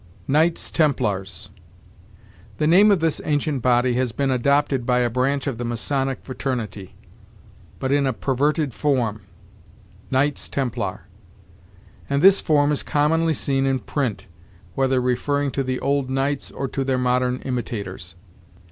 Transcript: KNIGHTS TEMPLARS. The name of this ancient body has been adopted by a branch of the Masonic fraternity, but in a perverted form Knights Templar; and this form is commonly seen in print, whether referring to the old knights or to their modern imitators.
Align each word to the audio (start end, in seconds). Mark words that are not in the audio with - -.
KNIGHTS 0.27 0.71
TEMPLARS. 0.71 1.51
The 2.57 2.65
name 2.65 2.89
of 2.89 3.01
this 3.01 3.21
ancient 3.23 3.61
body 3.61 3.93
has 3.93 4.11
been 4.11 4.31
adopted 4.31 4.83
by 4.83 5.01
a 5.01 5.11
branch 5.11 5.45
of 5.45 5.59
the 5.59 5.63
Masonic 5.63 6.23
fraternity, 6.25 6.95
but 7.77 7.91
in 7.91 8.07
a 8.07 8.11
perverted 8.11 8.73
form 8.73 9.21
Knights 10.09 10.49
Templar; 10.49 11.01
and 12.09 12.23
this 12.23 12.41
form 12.41 12.71
is 12.71 12.81
commonly 12.81 13.35
seen 13.35 13.67
in 13.67 13.77
print, 13.77 14.25
whether 14.73 14.99
referring 14.99 15.51
to 15.51 15.61
the 15.61 15.79
old 15.81 16.09
knights 16.09 16.49
or 16.49 16.67
to 16.67 16.83
their 16.83 16.97
modern 16.97 17.37
imitators. 17.43 18.15